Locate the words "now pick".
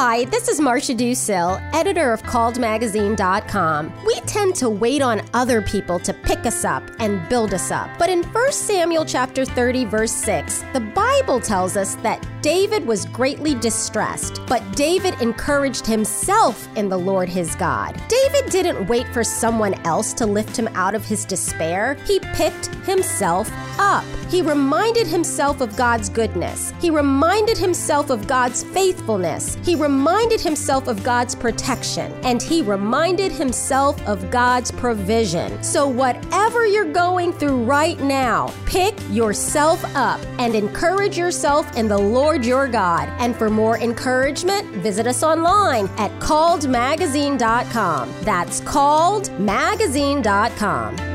38.00-38.94